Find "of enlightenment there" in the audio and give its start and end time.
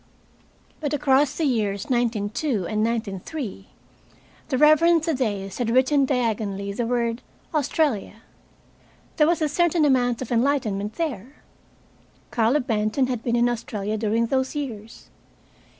10.23-11.43